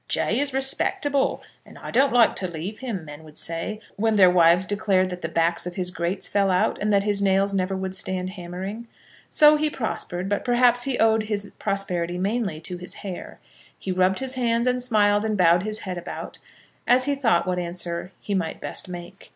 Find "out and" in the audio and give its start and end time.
6.49-6.91